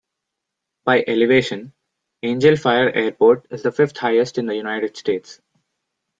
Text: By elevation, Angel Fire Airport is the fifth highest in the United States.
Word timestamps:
By 0.83 1.03
elevation, 1.07 1.73
Angel 2.23 2.55
Fire 2.55 2.89
Airport 2.89 3.45
is 3.51 3.61
the 3.61 3.71
fifth 3.71 3.97
highest 3.97 4.39
in 4.39 4.47
the 4.47 4.55
United 4.55 4.97
States. 4.97 5.39